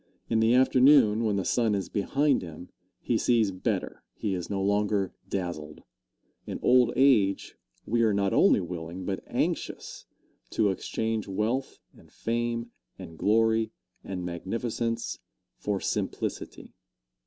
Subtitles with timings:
[0.31, 2.69] In the afternoon, when the sun is behind him,
[3.01, 5.83] he sees better he is no longer dazzled.
[6.47, 10.07] In old age we are not only willing, but anxious,
[10.49, 15.19] to exchange wealth and fame and glory and magnificence,
[15.59, 16.73] for simplicity.